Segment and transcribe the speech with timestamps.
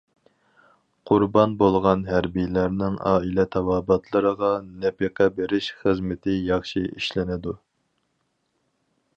[1.09, 4.49] قۇربان بولغان ھەربىيلەرنىڭ ئائىلە تاۋابىئاتلىرىغا
[4.85, 7.59] نەپىقە بېرىش خىزمىتى ياخشى ئىشلىنىدۇ.